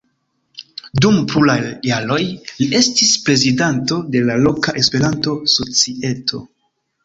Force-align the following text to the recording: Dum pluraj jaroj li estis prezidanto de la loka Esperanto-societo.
Dum 1.05 1.19
pluraj 1.31 1.57
jaroj 1.89 2.17
li 2.47 2.69
estis 2.81 3.13
prezidanto 3.27 4.01
de 4.17 4.25
la 4.33 4.41
loka 4.49 4.77
Esperanto-societo. 4.85 6.45